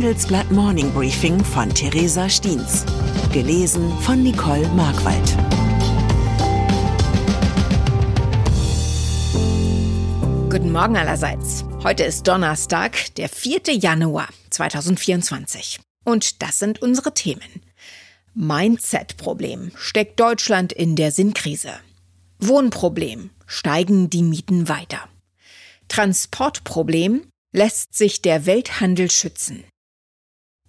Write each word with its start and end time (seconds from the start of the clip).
Handelsblatt 0.00 0.50
Morning 0.50 0.90
Briefing 0.94 1.44
von 1.44 1.68
Theresa 1.68 2.26
Stiens. 2.26 2.86
Gelesen 3.34 3.92
von 3.98 4.22
Nicole 4.22 4.66
Markwald. 4.68 5.36
Guten 10.50 10.72
Morgen 10.72 10.96
allerseits. 10.96 11.66
Heute 11.84 12.04
ist 12.04 12.26
Donnerstag, 12.26 13.14
der 13.16 13.28
4. 13.28 13.74
Januar 13.74 14.30
2024. 14.48 15.80
Und 16.06 16.40
das 16.40 16.58
sind 16.58 16.80
unsere 16.80 17.12
Themen. 17.12 17.60
Mindset-Problem. 18.32 19.70
Steckt 19.76 20.18
Deutschland 20.18 20.72
in 20.72 20.96
der 20.96 21.12
Sinnkrise? 21.12 21.74
Wohnproblem. 22.38 23.28
Steigen 23.46 24.08
die 24.08 24.22
Mieten 24.22 24.66
weiter? 24.66 25.10
Transportproblem. 25.88 27.26
Lässt 27.52 27.94
sich 27.94 28.22
der 28.22 28.46
Welthandel 28.46 29.10
schützen? 29.10 29.64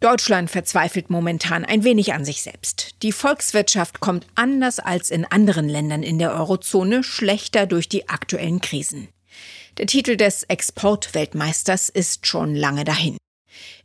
Deutschland 0.01 0.49
verzweifelt 0.49 1.11
momentan 1.11 1.63
ein 1.63 1.83
wenig 1.83 2.13
an 2.13 2.25
sich 2.25 2.41
selbst. 2.41 2.95
Die 3.03 3.11
Volkswirtschaft 3.11 3.99
kommt 3.99 4.25
anders 4.33 4.79
als 4.79 5.11
in 5.11 5.25
anderen 5.25 5.69
Ländern 5.69 6.01
in 6.01 6.17
der 6.17 6.33
Eurozone 6.33 7.03
schlechter 7.03 7.67
durch 7.67 7.87
die 7.87 8.09
aktuellen 8.09 8.61
Krisen. 8.61 9.09
Der 9.77 9.85
Titel 9.85 10.17
des 10.17 10.41
Exportweltmeisters 10.43 11.89
ist 11.89 12.25
schon 12.25 12.55
lange 12.55 12.83
dahin. 12.83 13.15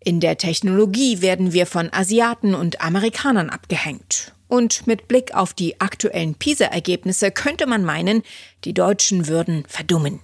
In 0.00 0.20
der 0.20 0.38
Technologie 0.38 1.20
werden 1.20 1.52
wir 1.52 1.66
von 1.66 1.92
Asiaten 1.92 2.54
und 2.54 2.80
Amerikanern 2.80 3.50
abgehängt. 3.50 4.32
Und 4.48 4.86
mit 4.86 5.08
Blick 5.08 5.34
auf 5.34 5.52
die 5.52 5.82
aktuellen 5.82 6.34
PISA-Ergebnisse 6.34 7.30
könnte 7.30 7.66
man 7.66 7.84
meinen, 7.84 8.22
die 8.64 8.72
Deutschen 8.72 9.26
würden 9.26 9.64
verdummen. 9.68 10.20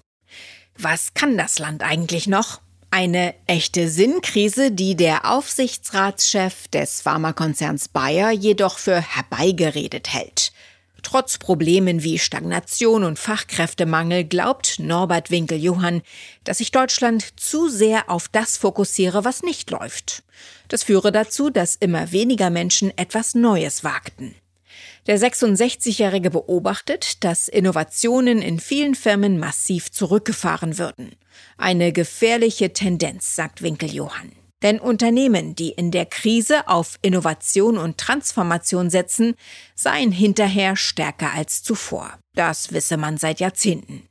Was 0.79 1.13
kann 1.13 1.37
das 1.37 1.59
Land 1.59 1.83
eigentlich 1.83 2.29
noch? 2.29 2.63
Eine 2.95 3.35
echte 3.47 3.89
Sinnkrise, 3.89 4.71
die 4.71 4.95
der 4.95 5.25
Aufsichtsratschef 5.25 6.69
des 6.69 7.01
Pharmakonzerns 7.01 7.89
Bayer 7.89 8.33
jedoch 8.33 8.77
für 8.77 9.01
herbeigeredet 9.01 10.13
hält. 10.13 10.53
Trotz 11.03 11.39
Problemen 11.39 12.03
wie 12.03 12.19
Stagnation 12.19 13.05
und 13.05 13.19
Fachkräftemangel 13.19 14.25
glaubt 14.25 14.79
Norbert 14.79 15.31
Winkel-Johann, 15.31 16.03
dass 16.45 16.59
sich 16.59 16.71
Deutschland 16.71 17.41
zu 17.41 17.71
sehr 17.71 18.11
auf 18.11 18.29
das 18.29 18.59
fokussiere, 18.59 19.25
was 19.25 19.43
nicht 19.43 19.71
läuft. 19.71 20.23
Das 20.69 20.85
führe 20.85 21.13
dazu, 21.13 21.49
dass 21.49 21.77
immer 21.77 22.13
weniger 22.13 22.51
Menschen 22.51 22.93
etwas 22.99 23.35
Neues 23.35 23.85
wagten. 23.85 24.35
Der 25.07 25.19
66-Jährige 25.19 26.31
beobachtet, 26.31 27.25
dass 27.25 27.49
Innovationen 27.49 28.41
in 28.41 28.61
vielen 28.61 28.95
Firmen 28.95 29.39
massiv 29.39 29.91
zurückgefahren 29.91 30.79
würden. 30.79 31.17
Eine 31.57 31.93
gefährliche 31.93 32.73
Tendenz, 32.73 33.35
sagt 33.35 33.63
Winkel-Johann. 33.63 34.33
Denn 34.63 34.79
Unternehmen, 34.79 35.57
die 35.57 35.71
in 35.71 35.91
der 35.91 36.07
Krise 36.07 36.69
auf 36.69 36.99
Innovation 37.03 37.79
und 37.79 37.99
Transformation 37.99 38.91
setzen, 38.91 39.35
seien 39.75 40.13
hinterher 40.13 40.77
stärker 40.77 41.33
als 41.33 41.63
zuvor. 41.63 42.19
Das 42.35 42.73
wisse 42.73 42.97
man 42.97 43.19
seit 43.19 43.41
Jahrzehnten. 43.41 44.05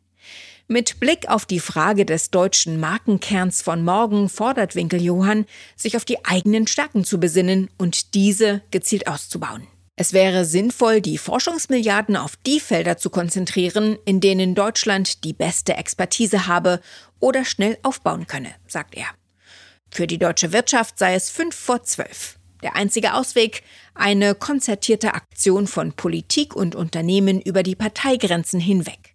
Mit 0.67 0.99
Blick 0.99 1.27
auf 1.27 1.45
die 1.45 1.59
Frage 1.59 2.05
des 2.05 2.31
deutschen 2.31 2.79
Markenkerns 2.79 3.61
von 3.61 3.83
morgen 3.83 4.29
fordert 4.29 4.75
Winkel-Johann, 4.75 5.45
sich 5.75 5.97
auf 5.97 6.05
die 6.05 6.23
eigenen 6.23 6.67
Stärken 6.67 7.03
zu 7.03 7.19
besinnen 7.19 7.69
und 7.77 8.13
diese 8.13 8.61
gezielt 8.71 9.07
auszubauen. 9.07 9.67
Es 10.01 10.13
wäre 10.13 10.45
sinnvoll, 10.45 10.99
die 10.99 11.19
Forschungsmilliarden 11.19 12.17
auf 12.17 12.35
die 12.35 12.59
Felder 12.59 12.97
zu 12.97 13.11
konzentrieren, 13.11 13.99
in 14.03 14.19
denen 14.19 14.55
Deutschland 14.55 15.23
die 15.23 15.31
beste 15.31 15.75
Expertise 15.75 16.47
habe 16.47 16.81
oder 17.19 17.45
schnell 17.45 17.77
aufbauen 17.83 18.25
könne, 18.25 18.49
sagt 18.65 18.97
er. 18.97 19.05
Für 19.91 20.07
die 20.07 20.17
deutsche 20.17 20.53
Wirtschaft 20.53 20.97
sei 20.97 21.13
es 21.13 21.29
fünf 21.29 21.55
vor 21.55 21.83
zwölf. 21.83 22.39
Der 22.63 22.75
einzige 22.75 23.13
Ausweg 23.13 23.61
eine 23.93 24.33
konzertierte 24.33 25.13
Aktion 25.13 25.67
von 25.67 25.93
Politik 25.93 26.55
und 26.55 26.73
Unternehmen 26.73 27.39
über 27.39 27.61
die 27.61 27.75
Parteigrenzen 27.75 28.59
hinweg. 28.59 29.13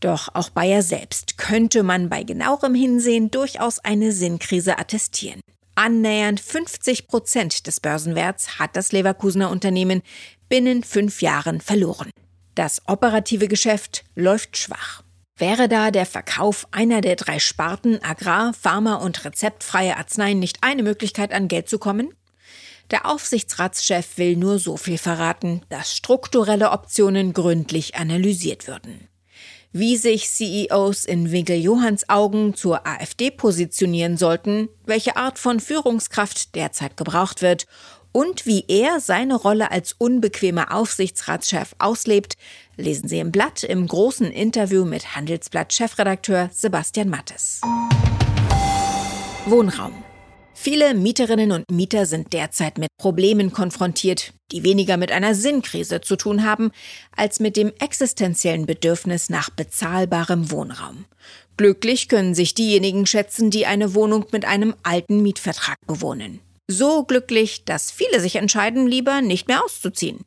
Doch 0.00 0.34
auch 0.34 0.48
Bayer 0.48 0.80
selbst 0.80 1.36
könnte 1.36 1.82
man 1.82 2.08
bei 2.08 2.22
genauerem 2.22 2.74
Hinsehen 2.74 3.30
durchaus 3.30 3.78
eine 3.80 4.12
Sinnkrise 4.12 4.78
attestieren. 4.78 5.42
Annähernd 5.78 6.40
50 6.40 7.06
Prozent 7.06 7.68
des 7.68 7.78
Börsenwerts 7.78 8.58
hat 8.58 8.74
das 8.74 8.90
Leverkusener 8.90 9.48
Unternehmen 9.48 10.02
binnen 10.48 10.82
fünf 10.82 11.22
Jahren 11.22 11.60
verloren. 11.60 12.10
Das 12.56 12.82
operative 12.88 13.46
Geschäft 13.46 14.04
läuft 14.16 14.56
schwach. 14.56 15.04
Wäre 15.36 15.68
da 15.68 15.92
der 15.92 16.04
Verkauf 16.04 16.66
einer 16.72 17.00
der 17.00 17.14
drei 17.14 17.38
Sparten 17.38 18.02
Agrar, 18.02 18.54
Pharma 18.54 18.96
und 18.96 19.24
rezeptfreie 19.24 19.96
Arzneien 19.96 20.40
nicht 20.40 20.64
eine 20.64 20.82
Möglichkeit, 20.82 21.32
an 21.32 21.46
Geld 21.46 21.68
zu 21.68 21.78
kommen? 21.78 22.12
Der 22.90 23.06
Aufsichtsratschef 23.06 24.18
will 24.18 24.34
nur 24.34 24.58
so 24.58 24.76
viel 24.76 24.98
verraten, 24.98 25.62
dass 25.68 25.94
strukturelle 25.94 26.72
Optionen 26.72 27.32
gründlich 27.32 27.94
analysiert 27.94 28.66
würden. 28.66 29.06
Wie 29.72 29.98
sich 29.98 30.30
CEOs 30.30 31.04
in 31.04 31.30
Winkel-Johanns 31.30 32.08
Augen 32.08 32.54
zur 32.54 32.86
AfD 32.86 33.30
positionieren 33.30 34.16
sollten, 34.16 34.70
welche 34.86 35.16
Art 35.16 35.38
von 35.38 35.60
Führungskraft 35.60 36.54
derzeit 36.54 36.96
gebraucht 36.96 37.42
wird 37.42 37.66
und 38.10 38.46
wie 38.46 38.64
er 38.66 39.00
seine 39.00 39.34
Rolle 39.36 39.70
als 39.70 39.92
unbequemer 39.92 40.74
Aufsichtsratschef 40.74 41.74
auslebt, 41.78 42.38
lesen 42.78 43.08
Sie 43.08 43.18
im 43.18 43.30
Blatt 43.30 43.62
im 43.62 43.86
großen 43.86 44.30
Interview 44.30 44.86
mit 44.86 45.14
Handelsblatt-Chefredakteur 45.14 46.48
Sebastian 46.50 47.10
Mattes. 47.10 47.60
Wohnraum. 49.44 50.02
Viele 50.60 50.92
Mieterinnen 50.92 51.52
und 51.52 51.70
Mieter 51.70 52.04
sind 52.04 52.32
derzeit 52.32 52.78
mit 52.78 52.88
Problemen 52.98 53.52
konfrontiert, 53.52 54.32
die 54.50 54.64
weniger 54.64 54.96
mit 54.96 55.12
einer 55.12 55.36
Sinnkrise 55.36 56.00
zu 56.00 56.16
tun 56.16 56.44
haben, 56.44 56.72
als 57.14 57.38
mit 57.38 57.56
dem 57.56 57.72
existenziellen 57.78 58.66
Bedürfnis 58.66 59.30
nach 59.30 59.50
bezahlbarem 59.50 60.50
Wohnraum. 60.50 61.04
Glücklich 61.56 62.08
können 62.08 62.34
sich 62.34 62.54
diejenigen 62.54 63.06
schätzen, 63.06 63.50
die 63.52 63.66
eine 63.66 63.94
Wohnung 63.94 64.26
mit 64.32 64.46
einem 64.46 64.74
alten 64.82 65.22
Mietvertrag 65.22 65.78
bewohnen. 65.86 66.40
So 66.66 67.04
glücklich, 67.04 67.64
dass 67.64 67.92
viele 67.92 68.18
sich 68.18 68.34
entscheiden, 68.34 68.88
lieber 68.88 69.20
nicht 69.20 69.46
mehr 69.46 69.62
auszuziehen. 69.64 70.24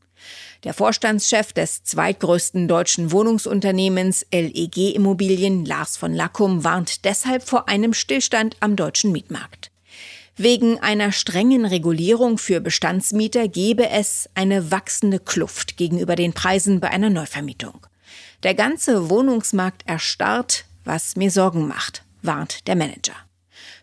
Der 0.64 0.74
Vorstandschef 0.74 1.52
des 1.52 1.84
zweitgrößten 1.84 2.70
deutschen 2.70 3.12
Wohnungsunternehmens 3.12 4.25
LEG 4.31 4.96
Immobilien, 4.96 5.66
Lars 5.66 5.97
von 5.97 6.14
Lackum, 6.14 6.64
warnt 6.64 7.03
deshalb 7.03 7.44
vor 7.44 7.68
einem 7.68 7.94
Stillstand 7.94 8.56
am 8.62 8.78
deutschen 8.78 9.12
Mietmarkt. 9.12 9.71
Wegen 10.38 10.80
einer 10.80 11.12
strengen 11.12 11.66
Regulierung 11.66 12.38
für 12.38 12.62
Bestandsmieter 12.62 13.47
gebe 13.47 13.90
es 13.90 14.30
eine 14.34 14.72
wachsende 14.72 15.19
Kluft 15.19 15.78
gegenüber 15.78 16.16
den 16.16 16.34
Preisen 16.34 16.80
bei 16.80 16.90
einer 16.90 17.09
Neuvermietung. 17.09 17.86
Der 18.44 18.56
ganze 18.56 19.09
Wohnungsmarkt 19.09 19.84
erstarrt, 19.88 20.66
was 20.86 21.16
mir 21.16 21.31
Sorgen 21.31 21.68
macht, 21.68 22.03
warnt 22.22 22.68
der 22.68 22.75
Manager. 22.75 23.16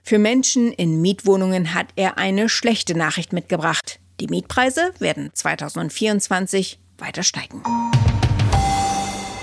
Für 0.03 0.19
Menschen 0.19 0.73
in 0.73 1.03
Mietwohnungen 1.03 1.75
hat 1.75 1.89
er 1.97 2.17
eine 2.17 2.49
schlechte 2.49 2.97
Nachricht 2.97 3.33
mitgebracht. 3.33 4.01
Die 4.21 4.27
Mietpreise 4.27 4.93
werden 4.99 5.31
2024 5.35 6.79
weiter 6.97 7.23
steigen. 7.23 7.63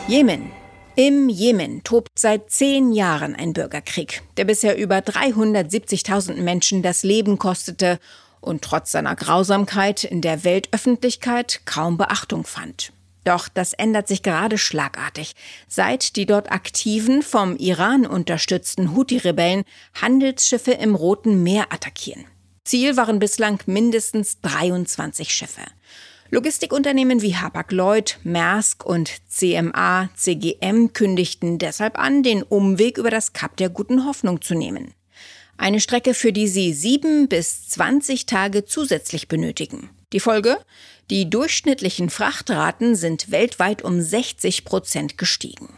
Jemen. 0.08 0.52
Im 0.98 1.28
Jemen 1.28 1.84
tobt 1.84 2.18
seit 2.18 2.50
zehn 2.50 2.94
Jahren 2.94 3.36
ein 3.36 3.52
Bürgerkrieg, 3.52 4.24
der 4.38 4.46
bisher 4.46 4.78
über 4.78 5.00
370.000 5.00 6.36
Menschen 6.36 6.84
das 6.84 7.04
Leben 7.04 7.38
kostete 7.38 8.00
und 8.40 8.62
trotz 8.62 8.94
seiner 8.94 9.14
Grausamkeit 9.18 10.06
in 10.06 10.22
der 10.22 10.46
Weltöffentlichkeit 10.46 11.62
kaum 11.66 11.98
Beachtung 11.98 12.46
fand. 12.46 12.94
Doch 13.26 13.50
das 13.50 13.74
ändert 13.74 14.08
sich 14.08 14.24
gerade 14.24 14.58
schlagartig, 14.58 15.34
seit 15.68 16.16
die 16.16 16.26
dort 16.26 16.50
aktiven, 16.50 17.24
vom 17.24 17.58
Iran 17.58 18.06
unterstützten 18.06 18.96
Houthi-Rebellen 18.96 19.66
Handelsschiffe 20.00 20.72
im 20.72 20.96
Roten 20.96 21.44
Meer 21.44 21.74
attackieren. 21.74 22.24
Ziel 22.64 22.96
waren 22.96 23.20
bislang 23.20 23.60
mindestens 23.66 24.40
23 24.42 25.30
Schiffe. 25.34 25.62
Logistikunternehmen 26.36 27.22
wie 27.22 27.38
Hapag-Lloyd, 27.38 28.20
Maersk 28.26 28.86
und 28.86 29.10
CMA 29.30 30.10
CGM 30.18 30.92
kündigten 30.92 31.60
deshalb 31.60 31.98
an, 31.98 32.24
den 32.24 32.44
Umweg 32.44 32.98
über 32.98 33.10
das 33.10 33.32
Kap 33.32 33.56
der 33.56 33.70
Guten 33.70 34.06
Hoffnung 34.06 34.42
zu 34.42 34.54
nehmen. 34.54 34.94
Eine 35.56 35.80
Strecke, 35.80 36.14
für 36.14 36.34
die 36.34 36.50
sie 36.50 36.74
sieben 36.74 37.30
bis 37.30 37.70
zwanzig 37.70 38.26
Tage 38.26 38.66
zusätzlich 38.66 39.30
benötigen. 39.30 39.92
Die 40.12 40.20
Folge? 40.20 40.58
Die 41.10 41.30
durchschnittlichen 41.30 42.10
Frachtraten 42.10 42.96
sind 42.96 43.32
weltweit 43.32 43.82
um 43.82 44.02
60 44.02 44.66
Prozent 44.66 45.18
gestiegen. 45.18 45.78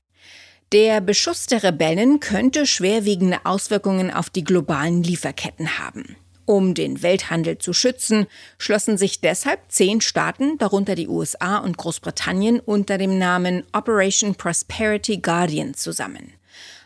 Der 0.72 1.02
Beschuss 1.02 1.46
der 1.46 1.62
Rebellen 1.62 2.20
könnte 2.20 2.66
schwerwiegende 2.66 3.46
Auswirkungen 3.46 4.10
auf 4.10 4.32
die 4.32 4.44
globalen 4.44 5.04
Lieferketten 5.04 5.78
haben. 5.78 6.16
Um 6.48 6.74
den 6.74 7.04
Welthandel 7.04 7.58
zu 7.58 7.74
schützen, 7.74 8.26
schlossen 8.58 8.98
sich 8.98 9.20
deshalb 9.20 9.60
zehn 9.68 10.00
Staaten, 10.00 10.58
darunter 10.58 10.96
die 10.96 11.10
USA 11.10 11.58
und 11.58 11.78
Großbritannien, 11.78 12.62
unter 12.62 12.98
dem 12.98 13.18
Namen 13.20 13.66
Operation 13.74 14.34
Prosperity 14.34 15.18
Guardian 15.18 15.74
zusammen. 15.74 16.32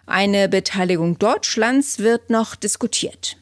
Eine 0.07 0.49
Beteiligung 0.49 1.19
Deutschlands 1.19 1.99
wird 1.99 2.31
noch 2.31 2.55
diskutiert. 2.55 3.37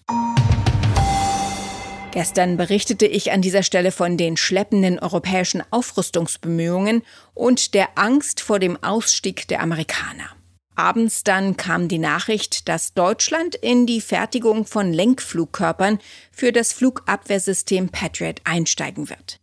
Gestern 2.11 2.57
berichtete 2.57 3.05
ich 3.05 3.31
an 3.31 3.41
dieser 3.41 3.63
Stelle 3.63 3.93
von 3.93 4.17
den 4.17 4.35
schleppenden 4.35 4.99
europäischen 4.99 5.63
Aufrüstungsbemühungen 5.71 7.01
und 7.33 7.73
der 7.73 7.97
Angst 7.97 8.41
vor 8.41 8.59
dem 8.59 8.83
Ausstieg 8.83 9.47
der 9.47 9.61
Amerikaner. 9.61 10.35
Abends 10.79 11.25
dann 11.25 11.57
kam 11.57 11.89
die 11.89 11.97
Nachricht, 11.97 12.69
dass 12.69 12.93
Deutschland 12.93 13.53
in 13.53 13.85
die 13.85 13.99
Fertigung 13.99 14.65
von 14.65 14.93
Lenkflugkörpern 14.93 15.99
für 16.31 16.53
das 16.53 16.71
Flugabwehrsystem 16.71 17.89
Patriot 17.89 18.39
einsteigen 18.45 19.09
wird. 19.09 19.41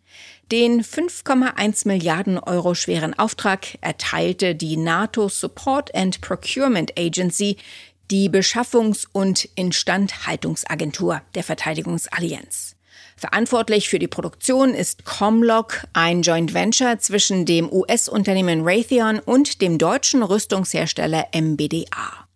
Den 0.50 0.82
5,1 0.82 1.86
Milliarden 1.86 2.38
Euro 2.38 2.72
schweren 2.72 3.12
Auftrag 3.18 3.76
erteilte 3.82 4.54
die 4.54 4.78
NATO 4.78 5.28
Support 5.28 5.94
and 5.94 6.22
Procurement 6.22 6.98
Agency 6.98 7.58
die 8.10 8.30
Beschaffungs- 8.30 9.06
und 9.12 9.46
Instandhaltungsagentur 9.56 11.20
der 11.34 11.44
Verteidigungsallianz. 11.44 12.75
Verantwortlich 13.18 13.88
für 13.88 13.98
die 13.98 14.08
Produktion 14.08 14.74
ist 14.74 15.06
Comlock, 15.06 15.86
ein 15.94 16.20
Joint 16.20 16.52
Venture 16.52 16.98
zwischen 16.98 17.46
dem 17.46 17.72
US-Unternehmen 17.72 18.60
Raytheon 18.62 19.20
und 19.20 19.62
dem 19.62 19.78
deutschen 19.78 20.22
Rüstungshersteller 20.22 21.28
MBDA. 21.34 22.26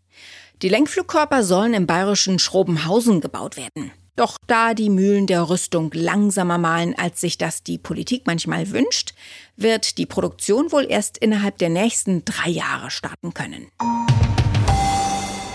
Die 0.63 0.71
Lenkflugkörper 0.71 1.45
sollen 1.45 1.75
im 1.75 1.87
bayerischen 1.87 2.39
Schrobenhausen 2.39 3.21
gebaut 3.21 3.59
werden. 3.59 3.93
Doch 4.17 4.37
da 4.47 4.73
die 4.73 4.91
Mühlen 4.91 5.27
der 5.27 5.49
Rüstung 5.51 5.91
langsamer 5.93 6.59
malen, 6.59 6.95
als 6.99 7.21
sich 7.21 7.37
das 7.37 7.63
die 7.63 7.79
Politik 7.79 8.27
manchmal 8.27 8.71
wünscht, 8.71 9.15
wird 9.57 9.99
die 9.99 10.07
Produktion 10.07 10.73
wohl 10.73 10.87
erst 10.89 11.19
innerhalb 11.19 11.59
der 11.59 11.69
nächsten 11.69 12.25
drei 12.25 12.49
Jahre 12.49 12.91
starten 12.91 13.35
können. 13.35 13.69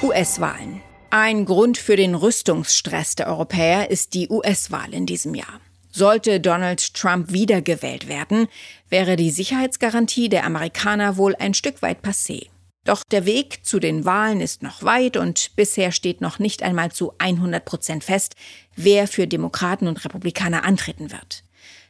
US-Wahlen. 0.03 0.81
Ein 1.17 1.45
Grund 1.45 1.77
für 1.77 1.95
den 1.95 2.13
Rüstungsstress 2.13 3.15
der 3.15 3.27
Europäer 3.27 3.89
ist 3.89 4.13
die 4.15 4.27
US-Wahl 4.27 4.93
in 4.93 5.05
diesem 5.05 5.33
Jahr. 5.33 5.61
Sollte 5.89 6.41
Donald 6.41 6.93
Trump 6.93 7.31
wiedergewählt 7.31 8.09
werden, 8.09 8.49
wäre 8.89 9.15
die 9.15 9.31
Sicherheitsgarantie 9.31 10.27
der 10.27 10.43
Amerikaner 10.43 11.15
wohl 11.15 11.33
ein 11.37 11.53
Stück 11.53 11.81
weit 11.81 12.03
passé. 12.03 12.47
Doch 12.83 13.01
der 13.09 13.25
Weg 13.25 13.65
zu 13.65 13.79
den 13.79 14.03
Wahlen 14.03 14.41
ist 14.41 14.61
noch 14.61 14.83
weit 14.83 15.15
und 15.15 15.55
bisher 15.55 15.93
steht 15.93 16.19
noch 16.19 16.37
nicht 16.37 16.63
einmal 16.63 16.91
zu 16.91 17.13
100 17.17 17.63
Prozent 17.63 18.03
fest, 18.03 18.35
wer 18.75 19.07
für 19.07 19.25
Demokraten 19.25 19.87
und 19.87 20.03
Republikaner 20.03 20.65
antreten 20.65 21.13
wird. 21.13 21.44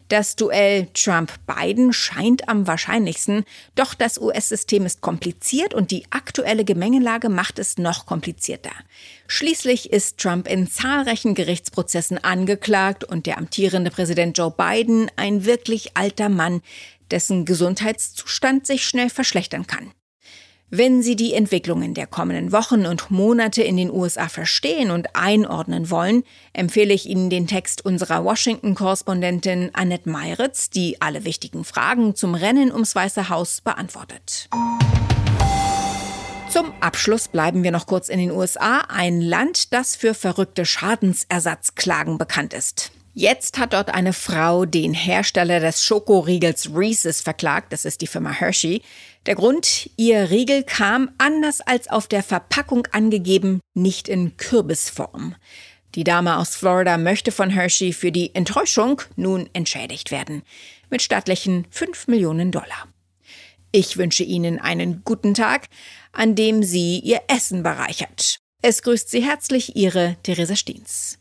Das 0.08 0.36
Duell 0.36 0.88
Trump-Biden 0.94 1.92
scheint 1.92 2.48
am 2.48 2.68
wahrscheinlichsten, 2.68 3.44
doch 3.74 3.96
das 3.96 4.20
US-System 4.20 4.86
ist 4.86 5.02
kompliziert 5.02 5.74
und 5.74 5.90
die 5.90 6.06
aktuelle 6.12 6.64
Gemengelage 6.64 7.30
macht 7.30 7.58
es 7.58 7.80
noch 7.80 8.06
komplizierter. 8.06 8.72
Schließlich 9.28 9.92
ist 9.92 10.20
Trump 10.20 10.48
in 10.48 10.70
zahlreichen 10.70 11.34
Gerichtsprozessen 11.34 12.24
angeklagt 12.24 13.04
und 13.04 13.26
der 13.26 13.40
amtierende 13.40 13.90
Präsident 13.90 14.38
Joe 14.38 14.52
Biden 14.56 15.10
ein 15.16 15.46
wirklich 15.46 15.98
alter 15.98 16.30
Mann, 16.30 16.62
dessen 17.10 17.46
Gesundheitszustand 17.46 18.68
sich 18.68 18.86
schnell 18.86 19.10
verschlechtern 19.10 19.66
kann. 19.66 19.92
Wenn 20.72 21.04
Sie 21.04 21.16
die 21.16 21.36
Entwicklungen 21.36 21.94
der 21.94 22.08
kommenden 22.08 22.52
Wochen 22.52 22.88
und 22.88 23.12
Monate 23.12 23.62
in 23.62 23.78
den 23.78 23.92
USA 23.92 24.30
verstehen 24.30 24.90
und 24.90 25.16
einordnen 25.16 25.92
wollen, 25.92 26.24
empfehle 26.54 26.92
ich 26.92 27.08
Ihnen 27.08 27.30
den 27.30 27.46
Text 27.46 27.86
unserer 27.86 28.26
Washington-Korrespondentin 28.26 29.70
Annette 29.74 30.10
Meiritz, 30.10 30.72
die 30.72 31.00
alle 31.02 31.24
wichtigen 31.24 31.66
Fragen 31.66 32.16
zum 32.16 32.34
Rennen 32.34 32.72
ums 32.72 32.96
Weiße 32.96 33.30
Haus 33.30 33.62
beantwortet. 33.62 34.50
Zum 36.50 36.74
Abschluss 36.80 37.28
bleiben 37.28 37.62
wir 37.62 37.72
noch 37.72 37.86
kurz 37.86 38.10
in 38.10 38.18
den 38.18 38.32
USA, 38.32 38.86
ein 38.88 39.22
Land, 39.22 39.72
das 39.72 39.96
für 39.96 40.16
verrückte 40.16 40.66
Schadensersatzklagen 40.66 42.18
bekannt 42.18 42.56
ist. 42.56 42.92
Jetzt 43.18 43.58
hat 43.58 43.72
dort 43.72 43.92
eine 43.92 44.12
Frau 44.12 44.66
den 44.66 44.94
Hersteller 44.94 45.62
des 45.62 45.82
Schokoriegels 45.82 46.76
Reese's 46.76 47.22
verklagt, 47.22 47.72
das 47.72 47.86
ist 47.86 48.02
die 48.02 48.08
Firma 48.08 48.30
Hershey. 48.30 48.82
Der 49.26 49.36
Grund, 49.36 49.90
ihr 49.96 50.30
Riegel 50.32 50.64
kam, 50.64 51.10
anders 51.18 51.62
als 51.62 51.90
auf 51.90 52.10
der 52.10 52.24
Verpackung 52.24 52.86
angegeben, 52.92 53.62
nicht 53.74 54.10
in 54.10 54.36
Kürbisform. 54.36 55.36
Die 55.96 56.04
Dame 56.04 56.38
aus 56.38 56.58
Florida 56.58 56.98
möchte 56.98 57.32
von 57.32 57.50
Hershey 57.50 57.94
für 57.94 58.12
die 58.12 58.36
Enttäuschung 58.36 59.02
nun 59.16 59.50
entschädigt 59.54 60.12
werden. 60.12 60.42
Mit 60.90 61.02
stattlichen 61.02 61.68
5 61.70 62.10
Millionen 62.10 62.52
Dollar. 62.52 62.90
Ich 63.72 63.96
wünsche 63.96 64.26
Ihnen 64.26 64.60
einen 64.60 65.04
guten 65.06 65.34
Tag, 65.34 65.70
an 66.12 66.36
dem 66.36 66.64
Sie 66.64 67.00
Ihr 67.00 67.22
Essen 67.30 67.64
bereichert. 67.64 68.40
Es 68.62 68.82
grüßt 68.82 69.10
Sie 69.10 69.24
herzlich 69.24 69.78
Ihre 69.78 70.18
Theresa 70.24 70.58
Stiens. 70.58 71.18